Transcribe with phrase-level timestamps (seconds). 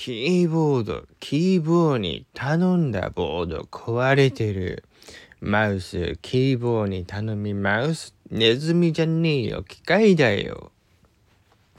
[0.00, 4.84] キーボード、キーボードに頼んだボード壊れてる。
[5.40, 10.70] マウス、キーボードに頼みマウス、ネズミじゃねえよ、機械だよ。